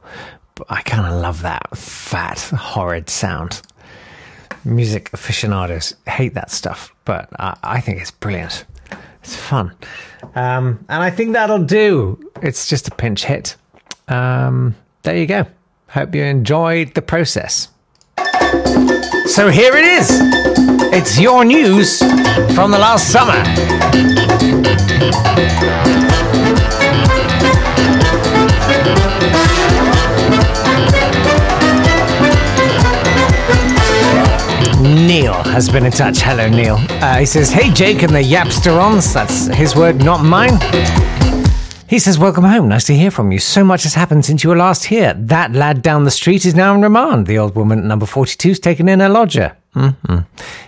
But 0.56 0.66
I 0.68 0.82
kind 0.82 1.10
of 1.10 1.22
love 1.22 1.40
that 1.40 1.74
fat, 1.74 2.38
horrid 2.38 3.08
sound. 3.08 3.62
Music 4.62 5.10
aficionados 5.14 5.94
hate 6.06 6.34
that 6.34 6.50
stuff, 6.50 6.94
but 7.06 7.30
I, 7.40 7.56
I 7.62 7.80
think 7.80 8.02
it's 8.02 8.10
brilliant. 8.10 8.66
It's 9.22 9.34
fun, 9.34 9.74
um, 10.34 10.84
and 10.90 11.02
I 11.02 11.08
think 11.08 11.32
that'll 11.32 11.64
do. 11.64 12.30
It's 12.42 12.68
just 12.68 12.88
a 12.88 12.90
pinch 12.90 13.24
hit. 13.24 13.56
Um, 14.08 14.74
there 15.02 15.16
you 15.16 15.26
go. 15.26 15.46
Hope 15.88 16.14
you 16.14 16.24
enjoyed 16.24 16.92
the 16.92 17.02
process. 17.02 17.68
So 19.26 19.48
here 19.48 19.76
it 19.76 19.84
is. 19.84 20.08
It's 20.92 21.18
your 21.18 21.44
news 21.44 21.98
from 22.54 22.70
the 22.70 22.78
last 22.78 23.10
summer. 23.10 23.42
Neil 34.82 35.34
has 35.44 35.68
been 35.68 35.86
in 35.86 35.92
touch. 35.92 36.20
Hello, 36.20 36.48
Neil. 36.48 36.76
Uh, 37.02 37.18
he 37.18 37.26
says, 37.26 37.50
Hey, 37.50 37.70
Jake 37.70 38.02
and 38.02 38.14
the 38.14 38.22
Yapsterons. 38.22 39.12
That's 39.14 39.46
his 39.46 39.76
word, 39.76 40.04
not 40.04 40.24
mine. 40.24 40.58
He 41.90 41.98
says, 41.98 42.20
Welcome 42.20 42.44
home. 42.44 42.68
Nice 42.68 42.84
to 42.84 42.94
hear 42.94 43.10
from 43.10 43.32
you. 43.32 43.40
So 43.40 43.64
much 43.64 43.82
has 43.82 43.94
happened 43.94 44.24
since 44.24 44.44
you 44.44 44.50
were 44.50 44.56
last 44.56 44.84
here. 44.84 45.12
That 45.12 45.54
lad 45.54 45.82
down 45.82 46.04
the 46.04 46.12
street 46.12 46.46
is 46.46 46.54
now 46.54 46.72
in 46.72 46.82
remand. 46.82 47.26
The 47.26 47.36
old 47.36 47.56
woman 47.56 47.80
at 47.80 47.84
number 47.84 48.06
42's 48.06 48.60
taken 48.60 48.88
in 48.88 49.00
a 49.00 49.08
lodger. 49.08 49.56
Mm-hmm. 49.74 50.18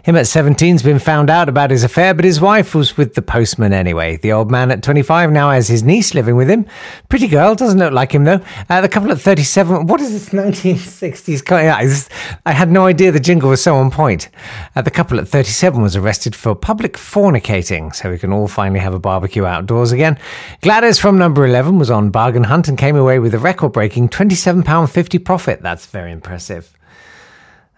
Him 0.04 0.16
at 0.16 0.26
17's 0.26 0.82
been 0.82 1.00
found 1.00 1.28
out 1.28 1.48
about 1.48 1.72
his 1.72 1.82
affair, 1.82 2.14
but 2.14 2.24
his 2.24 2.40
wife 2.40 2.72
was 2.72 2.96
with 2.96 3.14
the 3.14 3.22
postman 3.22 3.72
anyway. 3.72 4.16
The 4.16 4.30
old 4.30 4.48
man 4.48 4.70
at 4.70 4.82
25 4.82 5.32
now 5.32 5.50
has 5.50 5.66
his 5.66 5.82
niece 5.82 6.14
living 6.14 6.36
with 6.36 6.48
him. 6.48 6.66
Pretty 7.08 7.26
girl, 7.26 7.56
doesn't 7.56 7.80
look 7.80 7.92
like 7.92 8.12
him 8.12 8.22
though. 8.22 8.40
Uh, 8.68 8.80
the 8.80 8.88
couple 8.88 9.10
at 9.10 9.20
37, 9.20 9.86
what 9.86 10.00
is 10.00 10.12
this 10.12 10.28
1960s? 10.32 12.10
I 12.46 12.52
had 12.52 12.70
no 12.70 12.86
idea 12.86 13.10
the 13.10 13.18
jingle 13.18 13.50
was 13.50 13.62
so 13.62 13.74
on 13.74 13.90
point. 13.90 14.28
Uh, 14.76 14.82
the 14.82 14.90
couple 14.90 15.18
at 15.18 15.26
37 15.26 15.82
was 15.82 15.96
arrested 15.96 16.36
for 16.36 16.54
public 16.54 16.92
fornicating, 16.94 17.92
so 17.94 18.08
we 18.10 18.18
can 18.18 18.32
all 18.32 18.46
finally 18.46 18.80
have 18.80 18.94
a 18.94 19.00
barbecue 19.00 19.44
outdoors 19.44 19.90
again. 19.90 20.16
Gladys 20.60 21.00
from 21.00 21.18
number 21.18 21.44
11 21.44 21.76
was 21.78 21.90
on 21.90 22.10
bargain 22.10 22.44
hunt 22.44 22.68
and 22.68 22.78
came 22.78 22.94
away 22.94 23.18
with 23.18 23.34
a 23.34 23.38
record 23.38 23.72
breaking 23.72 24.10
£27.50 24.10 25.24
profit. 25.24 25.60
That's 25.60 25.86
very 25.86 26.12
impressive. 26.12 26.72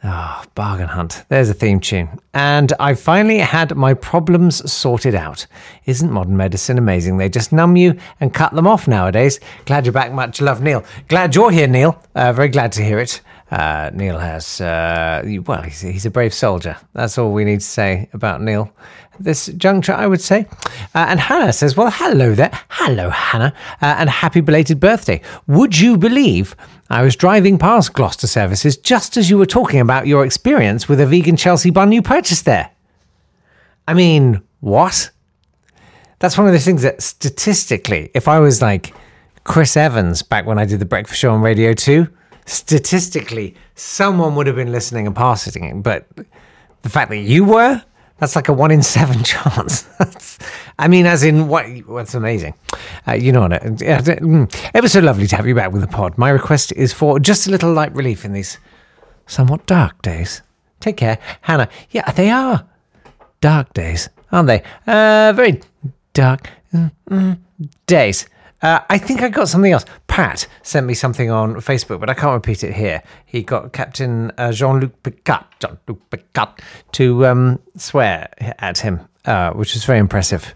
Ah, 0.07 0.43
oh, 0.43 0.51
bargain 0.55 0.89
hunt. 0.89 1.25
There's 1.31 1.49
a 1.49 1.55
theme 1.55 1.81
tune. 1.81 2.21
And 2.35 2.75
I 2.79 2.93
finally 2.93 3.39
had 3.39 3.75
my 3.75 3.95
problems 3.95 4.71
sorted 4.71 5.15
out. 5.15 5.47
Isn't 5.87 6.11
modern 6.11 6.37
medicine 6.37 6.77
amazing? 6.77 7.17
They 7.17 7.31
just 7.31 7.53
numb 7.53 7.75
you 7.77 7.99
and 8.21 8.35
cut 8.35 8.53
them 8.53 8.67
off 8.67 8.87
nowadays. 8.87 9.41
Glad 9.65 9.87
you're 9.87 9.95
back. 9.95 10.13
Much 10.13 10.43
love, 10.43 10.61
Neil. 10.61 10.85
Glad 11.09 11.35
you're 11.35 11.51
here, 11.51 11.67
Neil. 11.67 11.99
Uh, 12.15 12.35
very 12.35 12.49
glad 12.49 12.71
to 12.73 12.85
hear 12.85 12.99
it. 12.99 13.23
Uh, 13.55 13.89
Neil 13.95 14.19
has, 14.19 14.61
uh, 14.61 15.23
well, 15.47 15.63
he's, 15.63 15.81
he's, 15.81 16.05
a 16.05 16.11
brave 16.11 16.35
soldier. 16.35 16.77
That's 16.93 17.17
all 17.19 17.33
we 17.33 17.45
need 17.45 17.61
to 17.61 17.67
say 17.67 18.09
about 18.13 18.43
Neil. 18.43 18.75
This 19.21 19.47
juncture, 19.47 19.93
I 19.93 20.09
would 20.09 20.21
say. 20.21 20.49
Uh, 20.93 21.07
and 21.09 21.21
Hannah 21.21 21.53
says, 21.53 21.77
Well, 21.77 21.93
hello 21.93 22.35
there. 22.35 22.51
Hello, 22.69 23.11
Hannah. 23.11 23.55
Uh, 23.81 23.95
and 23.99 24.11
happy 24.11 24.41
belated 24.41 24.81
birthday. 24.81 25.21
Would 25.47 25.79
you 25.79 25.97
believe 25.97 26.57
I 26.91 27.03
was 27.03 27.15
driving 27.15 27.57
past 27.57 27.93
Gloucester 27.93 28.27
Services 28.27 28.77
just 28.77 29.17
as 29.17 29.31
you 29.31 29.39
were 29.39 29.47
talking 29.47 29.79
about 29.79 30.09
your 30.09 30.25
experience 30.25 30.89
with 30.89 30.99
a 30.99 31.07
vegan 31.07 31.37
Chelsea 31.37 31.71
bun 31.71 31.93
you 31.93 32.03
purchased 32.03 32.47
there? 32.47 32.73
I 33.87 33.95
mean, 33.95 34.43
what? 34.59 35.13
That's 36.19 36.37
one 36.37 36.49
of 36.49 36.53
those 36.53 36.65
things 36.65 36.83
that 36.83 37.01
statistically, 37.01 38.11
if 38.15 38.27
I 38.27 38.41
was 38.41 38.61
like 38.61 38.93
Chris 39.45 39.77
Evans 39.77 40.23
back 40.23 40.45
when 40.45 40.59
I 40.59 40.65
did 40.65 40.81
the 40.81 40.87
breakfast 40.87 41.21
show 41.21 41.31
on 41.31 41.41
Radio 41.41 41.73
2, 41.73 42.09
statistically, 42.47 43.55
someone 43.75 44.35
would 44.35 44.47
have 44.47 44.57
been 44.57 44.73
listening 44.73 45.07
and 45.07 45.15
passing 45.15 45.65
it. 45.65 45.83
But 45.83 46.07
the 46.83 46.89
fact 46.89 47.11
that 47.11 47.19
you 47.19 47.45
were, 47.45 47.83
that's 48.19 48.37
like 48.37 48.49
a 48.49 48.53
one 48.53 48.71
in 48.71 48.83
seven 48.83 49.23
chance. 49.25 49.89
I 50.79 50.89
mean, 50.89 51.07
as 51.07 51.25
in 51.25 51.49
what? 51.49 51.67
What's 51.87 52.15
amazing? 52.15 52.55
Uh, 53.07 53.15
you 53.15 53.33
know 53.33 53.43
what? 53.43 53.53
Uh, 53.53 53.69
mm, 53.69 54.71
ever 54.75 54.89
so 54.89 55.01
lovely 55.01 55.27
to 55.27 55.37
have 55.37 55.47
you 55.47 55.55
back 55.55 55.73
with 55.73 55.83
the 55.83 55.89
pod. 55.89 56.17
My 56.19 56.31
request 56.31 56.73
is 56.73 56.93
for 56.93 57.19
just 57.19 57.47
a 57.47 57.51
little 57.51 57.73
light 57.73 57.95
relief 57.95 58.25
in 58.25 58.33
these 58.33 58.59
somewhat 59.27 59.67
dark 59.67 60.03
days. 60.03 60.43
Take 60.81 60.97
care, 60.97 61.19
Hannah. 61.43 61.69
Yeah, 61.91 62.11
they 62.13 62.31
are 62.31 62.67
dark 63.41 63.73
days, 63.73 64.09
aren't 64.33 64.49
they? 64.49 64.63
Uh, 64.87 65.33
very 65.35 65.61
dark 66.13 66.51
mm, 66.73 66.91
mm, 67.09 67.39
days. 67.87 68.27
Uh, 68.63 68.81
I 68.89 68.99
think 68.99 69.23
I 69.23 69.29
got 69.29 69.49
something 69.49 69.73
else. 69.73 69.85
Pat 70.15 70.47
sent 70.63 70.87
me 70.87 70.95
something 70.95 71.29
on 71.29 71.57
Facebook, 71.57 71.99
but 71.99 72.09
I 72.09 72.15
can't 72.15 72.35
repeat 72.35 72.63
it 72.63 72.73
here. 72.73 73.03
He 73.27 73.43
got 73.43 73.73
Captain 73.73 74.31
uh, 74.39 74.53
Jean 74.53 74.79
Luc 74.79 75.03
Picard, 75.03 75.45
Jean 75.59 75.77
Luc 75.89 76.09
Picard, 76.09 76.51
to 76.93 77.27
um, 77.27 77.59
swear 77.77 78.29
at 78.39 78.79
him, 78.79 79.01
uh, 79.25 79.51
which 79.55 79.75
was 79.75 79.85
very 79.85 79.99
impressive 79.99 80.55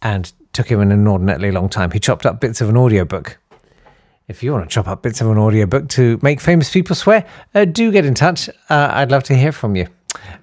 and 0.00 0.32
took 0.54 0.68
him 0.70 0.80
an 0.80 0.92
inordinately 0.92 1.50
long 1.50 1.68
time. 1.68 1.90
He 1.90 1.98
chopped 2.00 2.24
up 2.24 2.40
bits 2.40 2.62
of 2.62 2.70
an 2.70 2.78
audiobook. 2.78 3.36
If 4.28 4.42
you 4.42 4.52
want 4.52 4.64
to 4.68 4.74
chop 4.74 4.88
up 4.88 5.02
bits 5.02 5.20
of 5.20 5.28
an 5.28 5.36
audiobook 5.36 5.90
to 5.90 6.18
make 6.22 6.40
famous 6.40 6.72
people 6.72 6.96
swear, 6.96 7.26
uh, 7.54 7.66
do 7.66 7.92
get 7.92 8.06
in 8.06 8.14
touch. 8.14 8.48
Uh, 8.70 8.88
I'd 8.92 9.10
love 9.10 9.24
to 9.24 9.36
hear 9.36 9.52
from 9.52 9.76
you. 9.76 9.88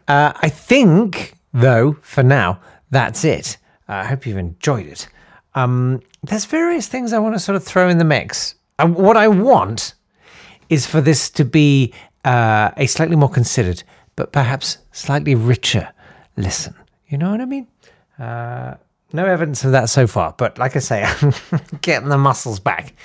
Uh, 0.08 0.32
I 0.36 0.50
think, 0.50 1.34
though, 1.54 1.98
for 2.04 2.22
now, 2.22 2.62
that's 2.92 3.26
it. 3.26 3.58
I 3.88 4.06
hope 4.06 4.28
you've 4.28 4.38
enjoyed 4.38 4.86
it. 4.86 5.08
um, 5.56 6.02
there's 6.24 6.46
various 6.46 6.88
things 6.88 7.14
I 7.14 7.20
want 7.20 7.36
to 7.36 7.40
sort 7.40 7.56
of 7.56 7.64
throw 7.64 7.90
in 7.90 7.98
the 7.98 8.06
mix. 8.06 8.56
Uh, 8.80 8.88
what 8.88 9.18
I 9.18 9.28
want 9.28 9.94
is 10.70 10.88
for 10.88 11.02
this 11.02 11.30
to 11.32 11.46
be 11.46 11.94
uh, 12.24 12.72
a 12.78 12.88
slightly 12.88 13.16
more 13.16 13.30
considered, 13.30 13.84
but 14.16 14.32
perhaps 14.32 14.78
slightly 14.92 15.36
richer 15.36 15.90
listen. 16.38 16.74
You 17.08 17.18
know 17.18 17.32
what 17.32 17.42
I 17.42 17.46
mean? 17.46 17.68
Uh, 18.18 18.76
no 19.12 19.26
evidence 19.26 19.64
of 19.64 19.74
that 19.74 19.90
so 19.90 20.08
far, 20.08 20.34
but 20.38 20.58
like 20.58 20.76
I 20.76 20.80
say, 20.80 21.04
I'm 21.22 21.34
getting 21.82 22.10
the 22.10 22.18
muscles 22.18 22.60
back. 22.60 22.96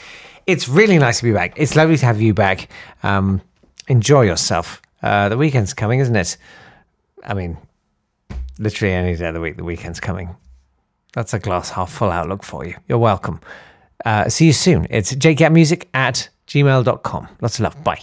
It's 0.47 0.69
really 0.69 0.99
nice 0.99 1.19
to 1.19 1.25
be 1.25 1.33
back. 1.33 1.55
It's 1.57 1.77
lovely 1.77 1.97
to 1.99 2.07
have 2.07 2.23
you 2.23 2.33
back. 2.33 2.71
Um, 3.03 3.43
enjoy 3.89 4.23
yourself. 4.23 4.81
Uh, 5.03 5.29
the 5.29 5.37
weekend's 5.37 5.75
coming, 5.75 6.01
isn't 6.01 6.17
it? 6.17 6.39
I 7.25 7.35
mean, 7.35 7.59
literally 8.59 8.95
any 8.95 9.17
day 9.17 9.29
of 9.29 9.35
the 9.35 9.41
week, 9.41 9.57
the 9.57 9.65
weekend's 9.65 10.01
coming. 10.01 10.35
That's 11.13 11.35
a 11.35 11.39
glass 11.39 11.71
half 11.71 11.91
full 11.91 12.11
outlook 12.11 12.43
for 12.43 12.65
you. 12.65 12.75
You're 12.87 12.99
welcome. 12.99 13.41
Uh, 14.05 14.29
see 14.29 14.47
you 14.47 14.53
soon. 14.53 14.87
It's 14.91 15.13
jakeyappmusic 15.15 15.87
at 15.95 16.29
gmail.com. 16.47 17.29
Lots 17.41 17.59
of 17.59 17.61
love. 17.65 17.85
Bye. 17.85 18.03